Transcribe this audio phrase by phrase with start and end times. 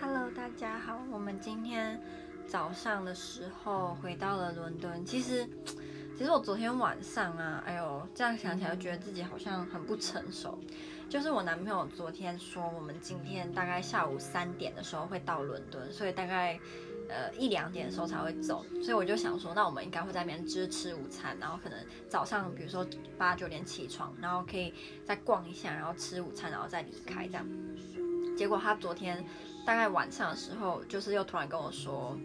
[0.00, 0.98] Hello，大家好。
[1.12, 2.00] 我们今天
[2.46, 5.04] 早上的时候回到了伦敦。
[5.04, 5.46] 其实，
[6.16, 10.58] 其实我昨天晚上啊，哎呦，这样想起来就，觉得自己好像很不成熟。
[11.10, 16.58] 就是我男朋友昨天说，我们今天大概下午三点的时候会到伦敦，所以大概
[17.10, 18.64] 呃一两点的时候才会走。
[18.82, 21.78] 所以我就想说，那我们应该会在那边吃吃午餐，然后可能
[22.08, 22.86] 早上比如说
[23.18, 24.72] 八九点起床，然后可以
[25.04, 27.46] 再逛一下，然后吃午餐，然后再离开这样。
[28.40, 29.22] 结果他昨天
[29.66, 32.16] 大概晚上的时候，就是又突然跟我说，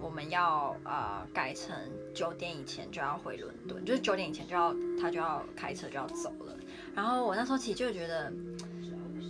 [0.00, 1.72] 我们要呃改成
[2.12, 6.56] 九点以前就要回伦敦，就是九点以前就要他就要开车就要走了。
[6.96, 8.32] 然后我那时候其实就觉得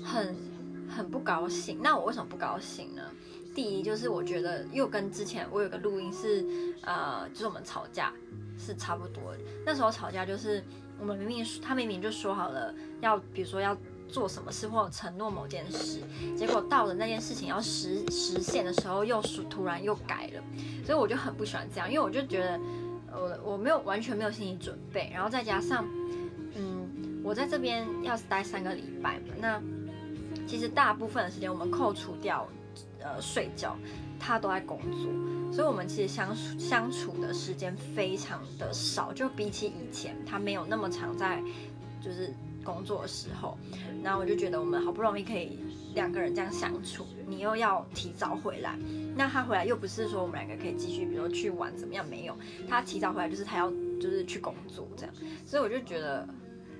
[0.03, 0.35] 很
[0.89, 1.79] 很不高兴。
[1.83, 3.03] 那我为什么不高兴呢？
[3.55, 6.43] 第一就是我觉得又跟之前我有个录音是
[6.81, 8.11] 呃，就是我们吵架
[8.59, 9.39] 是差不多的。
[9.67, 10.65] 那时候吵架就是
[10.99, 13.77] 我们明明他明明就说好了要，比如说要。
[14.13, 16.01] 做什么事或承诺某件事，
[16.37, 20.43] 结果到了那件事情要实实现的时候，又突然又改了，
[20.85, 22.61] 所以我就很不喜欢这样，因为我就觉得，
[23.11, 25.87] 我我没有完全没有心理准备，然后再加上，
[26.55, 29.61] 嗯，我在这边要待三个礼拜嘛，那
[30.47, 32.47] 其实大部分的时间我们扣除掉，
[33.01, 33.75] 呃，睡觉，
[34.21, 35.11] 他都在工作，
[35.51, 41.43] 所以我们其实相处相处的时间非常的少，就比起以前，他没有那么常在，
[42.05, 42.31] 就是。
[42.63, 43.57] 工作的时候，
[44.03, 45.59] 然后我就觉得我们好不容易可以
[45.95, 48.79] 两个人这样相处，你又要提早回来，
[49.17, 52.07] 那他回来又不是说我们两个可以继续，比如说去玩怎么样？
[52.09, 52.37] 没有，
[52.69, 56.27] 他提早回来就是他要就是去工作这样，所以我就觉得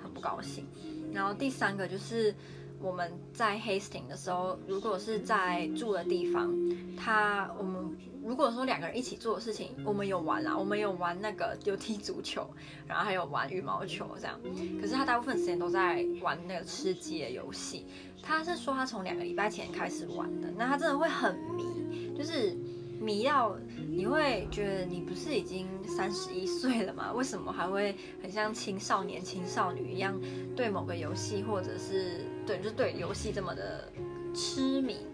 [0.03, 0.67] 很不高兴。
[1.13, 2.35] 然后第三个就是
[2.83, 6.53] 我们在 Hastings 的时候，如果是在住的地方，
[6.97, 7.97] 他我们。
[8.25, 12.49] 如果说两个人一起做的事情，我们有玩啦，我们有玩那个有踢足球，
[12.87, 14.39] 然后还有玩羽毛球这样。
[14.81, 17.85] 可是他大部分时间都在玩那个吃鸡的游戏。
[18.23, 22.57] 他是说他从两个礼拜前开始玩的，那他真的会很迷，就是
[23.01, 23.57] 迷到
[23.91, 27.13] 你会觉得你不是已经三十一岁了吗？
[27.13, 30.15] 为什么还会很像青少年、青少女一样
[30.55, 33.89] 对某个游戏或者是对就对游戏这么的
[34.35, 35.07] 痴迷？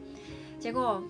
[0.59, 1.03] 结果。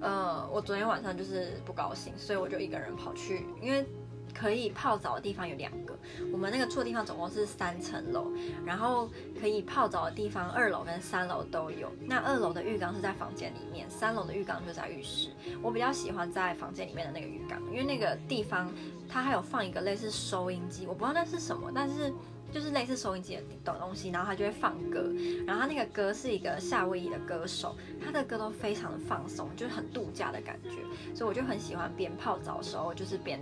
[0.00, 3.84] 呃，我昨天晚上就是不高兴，所以我就一个人跑去，因为
[4.32, 5.98] 可以泡澡的地方有两个，
[6.32, 8.30] 我们那个住的地方总共是三层楼，
[8.64, 11.90] 然后可以泡澡的地方二楼跟三楼都有。
[12.06, 15.30] 那二楼的浴缸是在房间里面，三楼的浴缸就在浴室。
[15.60, 18.72] 我比较喜欢在房间里面的那个浴缸，因为那个地方
[19.08, 22.14] 它还有放一个类似收音机，我不知道那是什么，但是。
[22.52, 23.42] 就是类似收音机的
[23.78, 25.12] 东西，然后他就会放歌，
[25.46, 30.82] 然后他那个歌是一个夏威夷的歌手，他的歌都非常的放松，就是很度假的感觉，
[31.14, 33.38] 所以我就很喜欢边泡澡的时候，就是边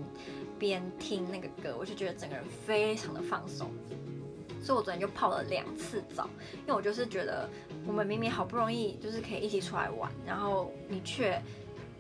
[0.59, 3.71] 边听那个歌，我就觉得整个人非常的放松，
[4.63, 6.29] 所以我昨天就泡了两次澡，
[6.63, 7.49] 因为我就是觉得
[7.87, 11.41] 我们明明好不容易就是可以一起出来玩，然后你却。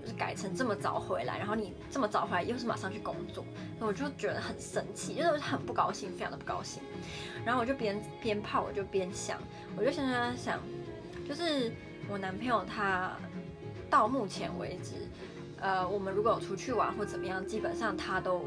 [0.06, 3.44] 就是改成这么早回来，然后你这么早回来又是马上去工作，
[3.80, 6.80] 我就觉得很生气，就是很不高兴，非常的不高兴。
[7.44, 9.36] 然后我就边边泡，我就边想，
[9.76, 10.60] 我就想想想，
[11.28, 11.72] 就是
[12.08, 13.16] 我男朋友他
[13.90, 14.92] 到目前为止，
[15.60, 18.44] 呃，我们如果有出去玩或怎么样，基本上他都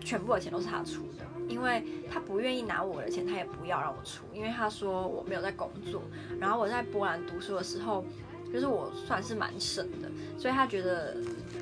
[0.00, 6.02] 全部的钱都是他出的，因为他不愿意拿我的钱，他也不要让我出，因为他说我没有在工作。
[6.38, 8.04] 然后我在波兰读书的时候。
[8.52, 11.16] 就是我算是蛮省的，所以他觉得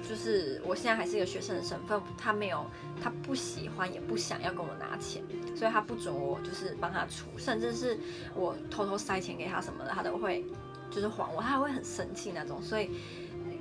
[0.08, 2.64] 就是我现在还是一个学生的身份，他没有，
[3.02, 5.22] 他不喜欢也不想要跟我拿钱，
[5.56, 7.98] 所以他不准我就是帮他出，甚至是
[8.34, 10.44] 我偷偷塞钱给他什么的，他都会
[10.90, 12.62] 就是还我，他还会很生气那种。
[12.62, 12.90] 所以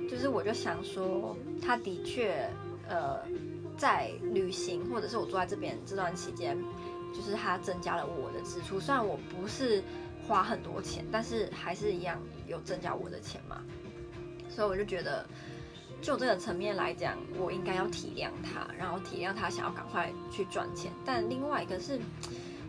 [0.08, 2.48] 就是我就想说，他的确
[2.88, 3.18] 呃
[3.76, 6.56] 在旅行或者是我住在这边这段期间，
[7.12, 9.82] 就是他增加了我的支出，虽然我不是。
[10.26, 13.62] 花很多钱，但是还是一样有增加我的钱嘛，
[14.48, 15.26] 所以我就觉得，
[16.00, 20.92] 就这个层面来讲，我应该要体谅他，然后体谅他想要赶快去赚钱。
[21.04, 21.98] 但另外一个是，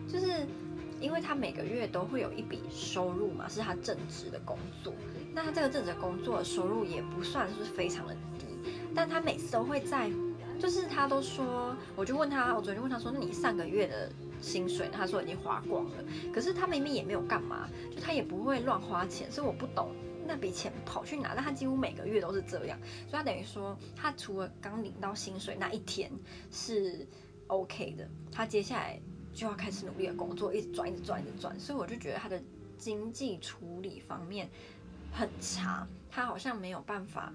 [0.06, 0.46] 就是
[1.00, 4.92] 因为他每个月都会有一笔收入嘛，是他正职的工作，
[5.32, 8.46] 那他这个正职工作收入也不算是非常的低，
[8.94, 10.10] 但他每次都会在，
[10.58, 14.10] 就是他都说，我就问他，我昨天问他说，那你上个月的？
[14.40, 19.94] 薪水，他说已经花光了，可是他明明也没有干嘛，就他也不会乱花钱，所以我不懂
[20.26, 21.32] 那笔钱跑去哪。
[21.34, 26.10] 但他几乎每个月都是这样，所以他等于说，他除了刚领到薪水那一天
[26.50, 27.06] 是
[27.48, 29.00] OK 的，他接下来
[29.32, 31.58] 就要开始努力的工作，一直赚，一直赚，一直赚。
[31.58, 32.40] 所以我就觉得他的
[32.76, 34.48] 经济处理方面
[35.12, 37.32] 很差，他好像没有办法。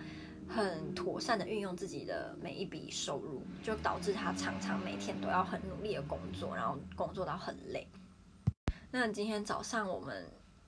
[0.47, 7.87] 很妥善的运用自己的每一笔收入，就导致他常常每天都要很努力的工作，然后工作到很累。
[8.91, 10.27] 那今天早上我们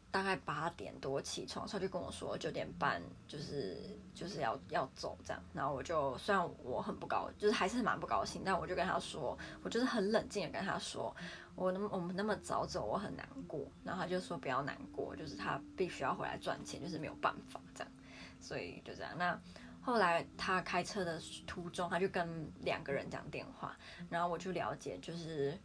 [0.10, 3.78] 大概八点多起床，他就跟我说九点半就是
[4.16, 11.16] 就是要要走这样，然后我就虽然我很不高，就是还是蛮不高兴，但我就跟他说，我就是很冷静的跟他说，
[11.54, 17.94] 我那么我们那么早走，我很难过，然后他就说不要难过，就是他必须要回来赚钱，就是没有办法这样，
[18.40, 19.12] 所以就这样。
[19.18, 19.40] 那
[19.86, 23.78] 后来他开车的途中，他就跟两个人讲电话，
[24.10, 25.58] 然后我就了解就是。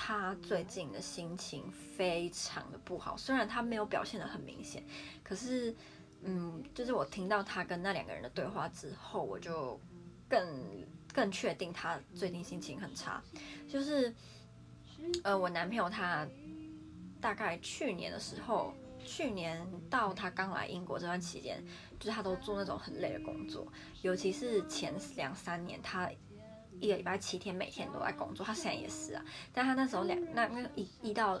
[0.00, 4.80] 他最近的心情非常的不好，虽然他没有表现得很明显，
[5.24, 5.74] 可是，
[6.22, 9.76] 嗯，就是我听到他跟那两个人的对话之后，我就
[10.28, 13.20] 更更确定他最近心情很差。
[13.68, 14.14] 就是，
[15.24, 16.24] 呃，我男朋友他
[17.20, 18.72] 大概去年的时候，
[19.08, 21.64] 去年到他刚来英国这段期间，
[21.98, 23.66] 就是他都做那种很累的工作，
[24.02, 26.10] 尤其是前两三年他。
[26.80, 28.46] 一个礼拜七天，每天都在工作。
[28.46, 31.40] 他现在也是啊，但他那时候两那那一一到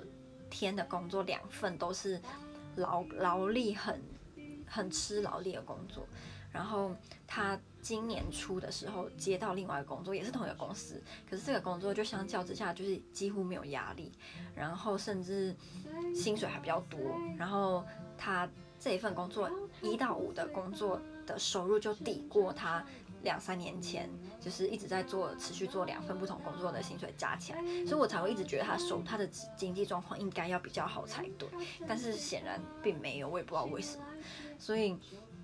[0.50, 2.20] 天的工作两份都是
[2.74, 4.02] 劳劳力很
[4.68, 6.06] 很吃劳力的工作。
[6.50, 6.94] 然后
[7.26, 14.12] 他今年初的时候接到另外一个工作，也是同一个公司，可是这个工作就相较之下就是几乎没有压力，
[14.54, 15.54] 然后甚至
[16.14, 16.98] 薪水还比较多。
[17.36, 17.84] 然后
[18.16, 18.48] 他
[18.80, 19.50] 这一份工作
[19.82, 22.84] 一到五的工作的收入就抵过他。
[23.24, 24.08] 两三年前，
[24.40, 29.26] 就是一直在做，持续做两份不同工作的薪水加起来，所以我才会一直觉得他收他的
[29.56, 31.48] 经济状况应该要比较好才对，
[31.84, 34.04] 但是显然并没有，我也不知道为什么。
[34.58, 34.98] 所以，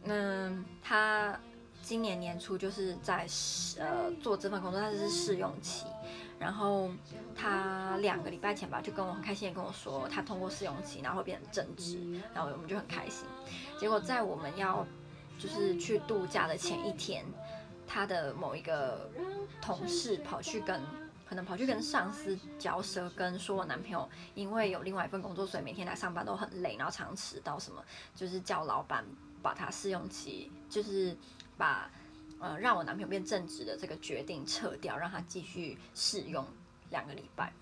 [0.05, 1.38] 嗯，他
[1.82, 5.87] 今年年初就是在试呃做这份工作，他是试用期，
[6.38, 6.90] 然后
[7.34, 13.26] 他两个礼拜前吧，就跟我很开心的跟我说，他通过试用期，然后会变成正职，然后我们就很开心。
[13.78, 14.87] 结果在我们要
[15.38, 17.25] 就是去度假的前一天。
[17.87, 19.11] 他的某一个
[19.61, 20.81] 同事跑去跟，
[21.26, 27.85] 可能跑去跟上司嚼舌根，说我男朋友因为有另外一份工作，所以每天来上班都很累，然后常迟到什么，
[28.15, 29.05] 就是叫老板
[29.43, 31.17] 把他试用期，就是
[31.56, 31.91] 把
[32.38, 36.47] 呃让我男朋友变正职的这个决定撤掉，让他继续试用
[36.91, 37.53] 两个礼拜。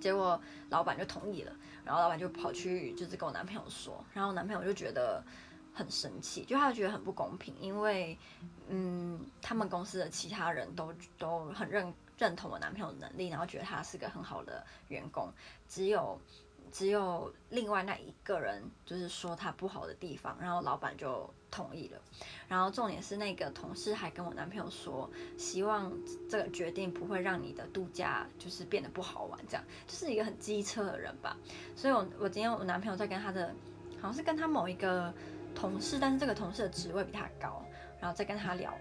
[0.00, 0.40] 结果
[0.70, 1.52] 老板就同意了，
[1.84, 5.22] 然后老板就跑去就是跟我男朋友说，然后我男朋友就觉得。
[5.76, 8.16] 很生气，就他觉得很不公平，因为，
[8.68, 15.28] 嗯，他们公司的其他人都都很认认同我男朋友的能力，然后觉得他是个很好的员工，
[15.68, 16.20] 只有
[16.72, 22.00] 只有另外那一个人就是说他不好的地方，然后老板就同意了，
[22.48, 25.92] 然后重点是那个同事还跟我男朋友说，希望
[26.28, 29.64] 这个决定不会让你的度假就是变得不好玩，这样。
[29.86, 31.36] 就是一个很机车的人吧，
[31.76, 33.54] 所以我我今天我男朋友在跟他的
[34.00, 35.12] 好像是跟他某一个。
[35.56, 37.64] 同事，但是这个同事的职位比他高，
[38.00, 38.76] 然后再跟他聊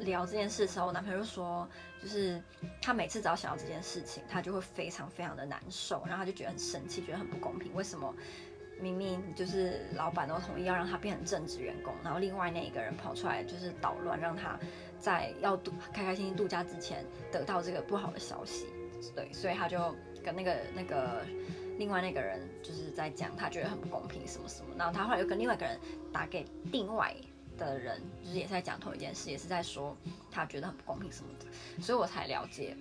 [0.00, 1.68] 聊这件事的时候，我男朋友就说，
[2.02, 2.42] 就是
[2.80, 8.14] 他每次只要想到这件事情，他就会非常非常的难受，然后他就觉得很生气，觉得很不公平，为什么
[8.80, 14.58] 明明就是老板都同意要让他变成正职员工，然后另外那一个人跑出来就是捣乱，让他
[14.98, 18.66] 在要度开开心心度假之前得到这个不好的消息，
[19.14, 21.24] 对，所以他就跟那个那个。
[21.78, 24.74] 另外那个人就是在讲，他觉得很不公平，什么什么。
[24.76, 25.78] 然后他后来又跟另外一个人
[26.12, 27.14] 打给另外
[27.58, 29.94] 的人，就是也在讲同一件事，也是在说
[30.30, 31.82] 他觉得很不公平什么的。
[31.82, 32.76] 所以我才了解，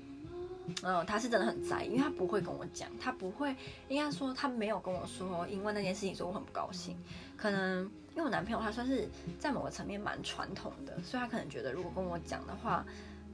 [0.84, 3.54] 嗯，他是真的很在意，因为他不会跟我讲，他不会，
[3.90, 6.96] 应该说他没有跟我说，因为那件事情说我很不高兴。
[7.36, 12.86] 可能因为我男朋友他算是在某个层面蛮传统的，所以他可能觉得如果跟我讲的话。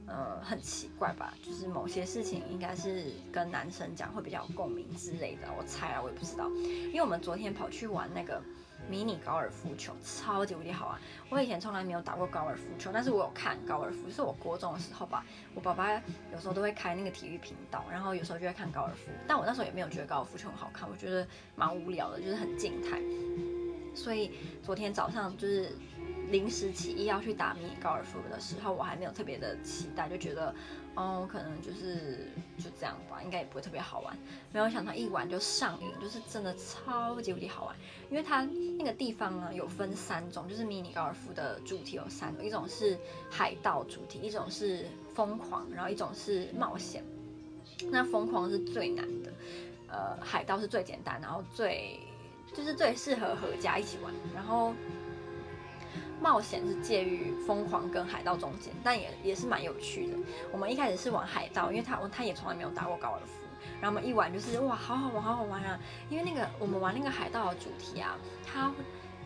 [0.06, 1.32] 呃，很奇怪吧？
[1.42, 6.46] 就是某些事情应该是跟男生讲会比较有共鸣之类的，我猜啊，我也不知道。
[6.58, 8.38] 因为我们昨天跑去玩那个
[8.88, 11.00] 迷你高尔夫球，超级无敌好玩。
[11.30, 15.24] 我以前从来没有打过高尔夫球，但是我有看高尔夫，是我国中的时候吧。
[15.54, 15.92] 我爸爸
[16.32, 19.10] 有时候都会开那个体育频道，然后有时候就会看高尔夫。
[19.26, 21.26] 但我那时候也没有觉得高尔夫球很好看，我觉得
[21.56, 23.00] 蛮无聊的，就是很静态。
[23.94, 25.76] 所以昨天早上就是。
[26.30, 30.54] 临时起意要去打迷你高尔夫的时候，我还没有特别的期待，就觉得，
[30.94, 32.28] 哦，可能就是
[32.58, 34.16] 就这样吧，应该也不会特别好玩。
[34.52, 37.76] 没有想到一玩就上瘾，就是真的超级无敌好玩。
[38.10, 38.42] 因为它
[38.78, 42.98] 那个地方呢，有分三种，就是迷你高尔夫的主题有三种，一种是
[43.30, 47.04] 海盗主题，一种是疯狂，然后一种是冒险。
[47.90, 49.32] 那疯狂是最难的，
[49.88, 51.98] 呃，海盗是最简单，然后最
[52.54, 54.72] 就是最适合合家一起玩，然后。
[56.20, 60.16] 冒险是介于疯狂跟海盗中间，但也也是蛮有趣的。
[60.52, 63.40] 我们一开始是玩海盗，因为他他也从来没有打过高尔夫，
[63.80, 65.78] 然后我们一玩就是哇，好好玩，好好玩啊！
[66.08, 68.16] 因为那个我们玩那个海盗的主题啊，
[68.46, 68.72] 它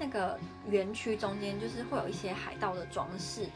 [0.01, 3.47] 那个园区中间就是会有一些海盗的装饰，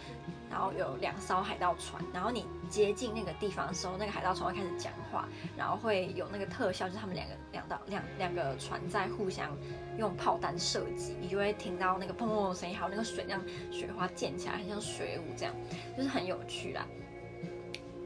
[0.52, 9.56] 然后有两艘海盗船，然后你接近那个地方的时候，那个海盗船会开始讲话，然后会有那个特效，就是他们两个两道两两个船在互相
[9.99, 15.54] 用炮弹射击，你就会听到那个砰砰的声音，还有那个水这样雪花溅起来，很像水舞这样，
[15.97, 16.87] 就是很有趣啦。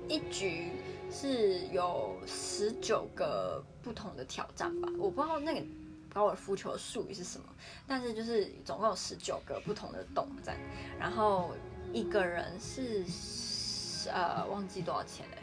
[0.08, 0.70] 一局
[1.10, 5.66] 是有十九个不同的挑战吧，我不知道那个
[6.14, 7.46] 高尔夫球的术语是什么，
[7.88, 10.56] 但是就是总共有十九个不同的洞战，
[10.96, 11.50] 然后
[11.96, 15.38] 一个人是呃忘记多少钱嘞，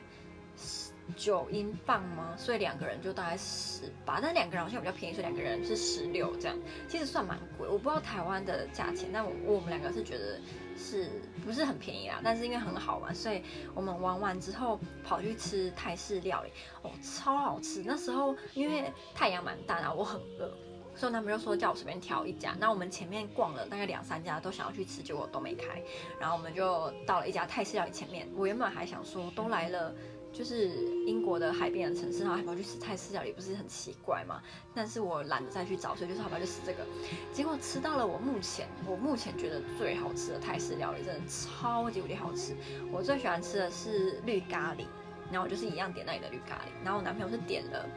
[1.16, 2.36] 九英镑吗？
[2.38, 6.56] 所以两个人就大概十八，但两个人好像比较便宜，所以两个人是十六这样，
[6.88, 10.40] 其实算蛮贵，我不知道台湾的价钱，但我我们两个是觉得。
[10.76, 11.08] 是
[11.46, 12.20] 不是很便宜啦？
[12.24, 13.44] 但是因为很好玩，所以
[13.76, 16.50] 我们玩完之后跑去吃泰式料理，
[16.82, 17.84] 哦，超好吃。
[17.86, 20.52] 那时候因为太阳蛮大，然后我很饿，
[20.96, 22.56] 所以他们就说叫我随便挑一家。
[22.60, 25.82] 那我们前面逛了大概两三家，都想要去吃，结果都没开。
[26.20, 28.28] 然后我们就到了一家泰式料理前面。
[28.36, 29.94] 我原本还想说，都来了。
[30.34, 30.70] 就是
[31.06, 34.42] 英国的海边的城市，然后还跑去吃泰式料理，不是很奇怪吗？
[34.74, 36.84] 但是我懒得再去找，所以就是好吧，就吃这个。
[37.32, 42.56] 结果吃到了我目前我目前觉得最好吃的泰式料理，真的超级无敌好吃。
[42.92, 44.86] 我最喜欢吃的是绿咖喱，
[45.32, 46.84] 然后我就是一样点那里的绿咖喱。
[46.84, 47.88] 然后我男朋友是点了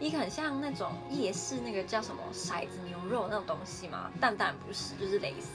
[0.00, 5.48] 一个很像那种夜市那个叫什么骰子牛肉那种东西嘛，但当然不是，就是蕾丝。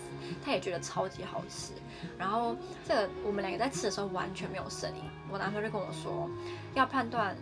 [0.44, 1.74] 他也觉得超级好吃。
[2.18, 2.56] 然后
[2.88, 5.04] 这个我们两个在吃的时候完全没有声音。
[5.30, 6.30] 我男朋友就跟我说，
[6.76, 7.36] 要判断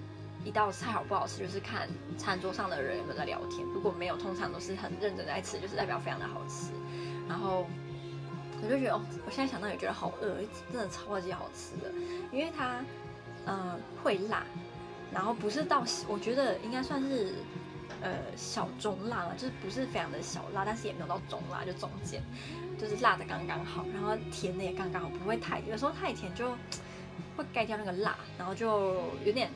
[0.45, 1.87] 一道菜好不好吃，就是看
[2.17, 3.65] 餐桌上的人有没有在聊天。
[3.73, 6.71] 如果没有，通常都是很认真在吃，就是代表非常的好吃。
[7.27, 7.67] 然后
[8.61, 10.37] 我就觉得，哦，我现在想到也觉得好饿，
[10.71, 11.91] 真的超级好吃的，
[12.31, 12.79] 因为它
[13.45, 14.45] 呃会辣，
[15.17, 17.33] 然后不是到我觉得应该算是
[18.03, 22.21] 呃小中辣了，就是不是非常的小辣，但是也没有到中辣，就中间，
[22.79, 26.55] 就是辣的刚刚好，然后甜的也刚刚好，不会太，有时候太甜就。
[27.35, 29.49] 会盖掉那个辣，然后就有点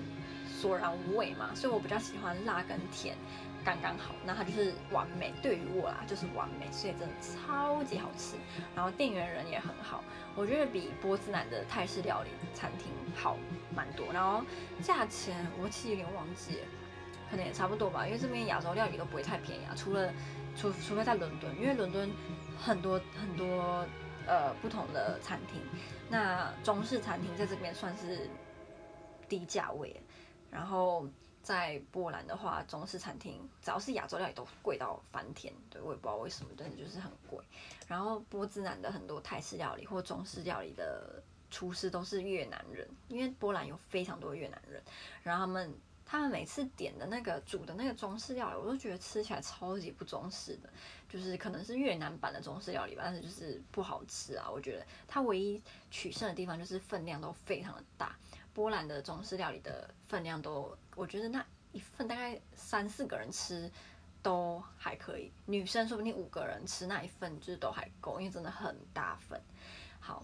[0.60, 3.16] 索然无味嘛，所以我比较喜欢辣跟甜
[3.64, 5.34] 刚刚好，那它就是完美。
[5.42, 8.36] 对于我啦，就是完美，所以真的超级好吃。
[8.76, 10.04] 然后店员人也很好，
[10.36, 13.38] 我觉得比波兹南的泰式料理餐厅好
[13.76, 14.12] 蛮多。
[14.12, 14.44] 然后
[14.82, 16.60] 价钱我其实有点忘记，
[17.30, 20.14] 可能也差不多吧，因为这边亚洲料理都不会太便宜啊，除了
[20.56, 22.12] 除除非在伦敦，因为伦敦
[22.58, 23.86] 很多很多。
[24.28, 25.60] 呃，不同的餐厅，
[26.08, 28.30] 那中式餐厅在这边算是
[29.28, 30.00] 低价位，
[30.52, 31.08] 然后
[31.42, 37.40] 在波兰的话，中式餐厅只要是亚洲料理都贵到翻天，对，我也不知道为什么，但是就是很贵。
[37.88, 44.82] 然后波兹南的很多泰式料理或中式料理的厨师都是越南人，因为波兰有非常多越南人，
[45.24, 45.74] 然后他们。
[46.04, 50.70] 他们每次点的那个煮的那个中式料理，我都觉得吃起来超级不中式的，
[51.08, 54.50] 就是可能是越南版的中式料理吧，但是就是不好吃啊。
[54.52, 58.14] 我觉得它唯一取胜的地方就是分量都非常的大。
[58.54, 63.72] 波兰的中式料理的分量都，我觉得那一份大概三四个人吃
[64.22, 69.42] 都还可以，女生说不定五个人吃那一份就是都还够，因为真的很大份。
[70.00, 70.24] 好，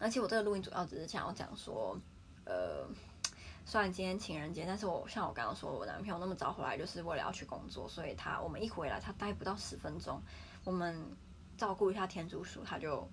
[0.00, 1.96] 而且我这个录音主要只是想要讲说，
[2.44, 2.88] 呃。
[3.70, 10.18] 虽然今天情人节，但是我像我刚刚说，我男朋友那么早回来，就是为了要去工作，所以他我们一回来，他待不到十分钟，
[10.64, 10.98] 我们
[11.58, 13.06] 照顾一下天竺鼠，他就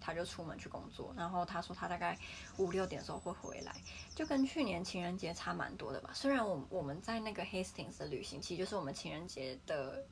[0.00, 2.18] 他就出门去工作，然后他说他大概
[2.56, 3.76] 五六点的时候会回来，
[4.14, 6.10] 就跟去年情人节差蛮多的吧。
[6.14, 10.04] 虽然我我们在那个 Hastings 的旅行，其实就是我们情人节的。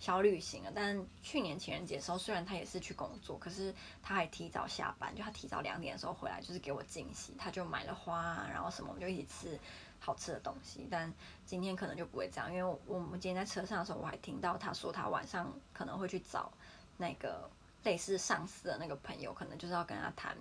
[0.00, 9.58] 小旅行了，但去年情人节的时候，虽然他也是去工作，可是他还提早下班，就他提早两点的时候回来，就是给我惊喜，他就买了花，然后什么，我们就一起吃
[10.00, 10.86] 好吃的东西。
[10.90, 11.10] 但
[11.46, 16.52] 今天可能就不会这样，因为我们今天在车上的时候，我还听到他说他晚上可能会去找
[16.98, 17.48] 那个
[17.84, 20.36] 类似上司的那个朋友，可能就是要跟他谈，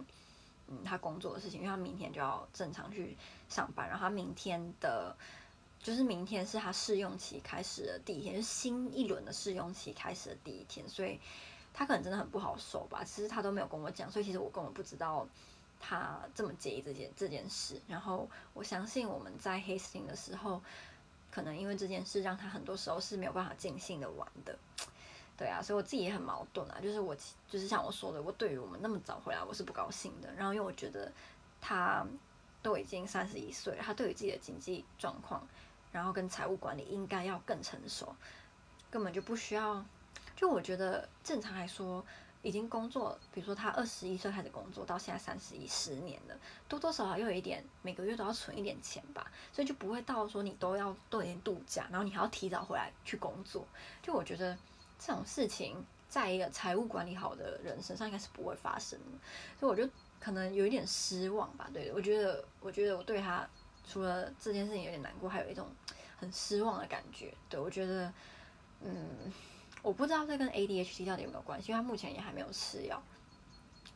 [0.67, 3.15] 嗯，他工作的事情，因为他明天就要正常去
[3.47, 5.15] 上班，然后他明天的。
[5.83, 11.19] 就是明天是他试用期开始的第一天，是新一轮的试用期开始的第一天，所以
[11.73, 13.03] 他可能真的很不好受吧。
[13.03, 15.27] 其实他都没有跟我讲，所以其实我根本不知道
[15.81, 17.81] 他这么介意这件这件事。
[17.85, 20.61] 然后我相信我们在 Hastings 的时候，
[21.29, 24.57] 可能因为这件事让他很多时候是没有办法尽兴的玩的。
[25.37, 26.79] 对啊，所以我自己也很矛盾啊。
[26.81, 27.15] 就是我
[27.49, 30.31] 就是像我说的，我对于我们那么早回来我是不高兴的。
[30.33, 31.11] 然后因为我觉得
[31.61, 32.05] 他
[32.61, 35.47] 都已经三十一岁了，他对于自己的经济状况。
[35.91, 38.15] 然后跟财务管理应该要更成熟，
[38.89, 39.85] 根本就不需要。
[40.35, 42.03] 就我觉得正常来说，
[42.41, 46.35] 已经工作，比如说他二十一岁开始工作，到现在三十一十年了，
[46.67, 53.63] 多多少少又有一点，每个月都要存一点钱吧，所以就不会到说你都要多一点度假，然后你还要提早回来去工作。
[54.01, 54.57] 就我觉得
[55.05, 59.17] 这种事情在一个财务管理好的人身上应该是不会发生的，
[59.59, 61.69] 所以我就可能有一点失望吧。
[61.73, 63.45] 对，我觉得，我觉得我对他
[63.85, 65.67] 除了这件事情有点难过，还有一种
[66.15, 67.33] 很失望的感觉。
[67.49, 68.13] 对，我觉得，
[68.79, 69.33] 嗯，
[69.81, 73.03] 我不知道这跟 ADHD 到底有没有关系，因为他目前也还没有吃药，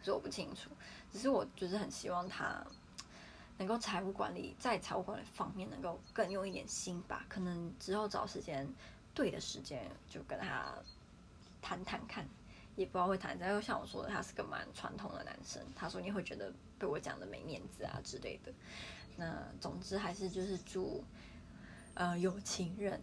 [0.02, 0.70] 所以我不清楚。
[1.14, 2.62] 只是我就是很希望他
[3.58, 7.26] 能够财务管理，在财务管理方面能够更用一点心吧。
[7.30, 8.68] 可能之后找时间，
[9.14, 10.74] 对的时间就跟他。
[11.68, 12.26] 谈谈看，
[12.78, 13.38] 也不知道会谈。
[13.38, 15.62] 但又像我说的，他是个蛮传统的男生。
[15.76, 18.54] 他说你会觉得被我讲的没面子啊之类的。
[19.18, 21.04] 那总之还是就是祝，
[21.96, 23.02] 呃，有情人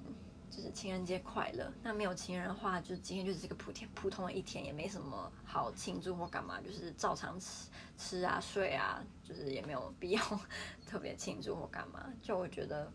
[0.50, 1.70] 就是情人节快乐。
[1.82, 7.68] 那没有情人的话，就今天就是一个普天普通的一天，也没什么好庆祝或干嘛，就是照常吃
[7.98, 10.40] 吃啊睡啊，就是也没有必要
[10.86, 12.10] 特别庆祝或干嘛。
[12.22, 12.90] 就我觉得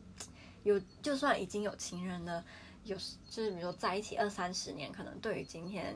[0.64, 2.44] 有，就算已经有情人了。
[2.90, 5.96] 有时就是比如说在一起二三十年，可能对于今天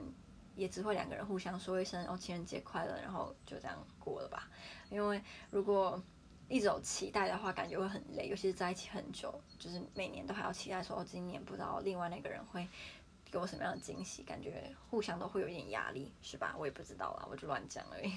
[0.55, 4.47] 也只会两个人互相说一声“哦，情人节快乐”，然后就这样过了吧。
[4.89, 5.19] 因为
[5.49, 6.01] 如果
[6.47, 12.67] 一直有期待的话，感觉会很累，尤其是在一起很久，就是每年都还要期待说“哦，今年不知道另外那个人会
[13.31, 16.55] 给我什么样的惊喜”，感觉互相都会有一点压力，是吧？
[16.59, 18.13] 我也不知道啦，我就乱讲而已。